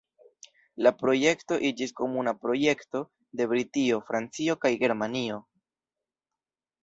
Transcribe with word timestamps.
La 0.85 0.91
projekto 1.01 1.57
iĝis 1.69 1.93
komuna 1.99 2.31
projekto 2.45 3.03
de 3.41 3.47
Britio, 3.51 4.01
Francio, 4.07 4.55
kaj 4.67 4.71
Germanio. 4.85 5.37